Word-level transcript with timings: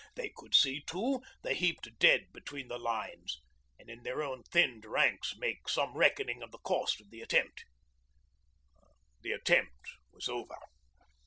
They 0.15 0.29
could 0.35 0.55
see, 0.55 0.81
too, 0.81 1.21
the 1.43 1.53
heaped 1.53 1.99
dead 1.99 2.33
between 2.33 2.69
the 2.69 2.79
lines, 2.79 3.39
and 3.77 3.87
in 3.87 4.01
their 4.01 4.23
own 4.23 4.41
thinned 4.41 4.83
ranks 4.83 5.35
make 5.37 5.69
some 5.69 5.95
reckoning 5.95 6.41
of 6.41 6.49
the 6.49 6.57
cost 6.57 6.99
of 7.01 7.11
their 7.11 7.21
attempt. 7.25 7.65
The 9.21 9.33
attempt 9.33 9.77
was 10.11 10.27
over. 10.27 10.57